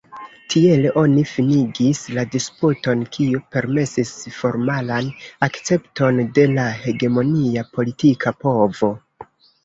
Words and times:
Tiele 0.51 0.91
oni 0.99 1.23
finigis 1.31 1.99
la 2.17 2.21
disputon, 2.35 3.03
kio 3.17 3.41
permesis 3.55 4.13
formalan 4.37 5.11
akcepton 5.49 6.21
de 6.39 6.47
la 6.53 6.65
hegemonia 6.85 7.65
politika 7.77 8.35
povo. 8.45 8.91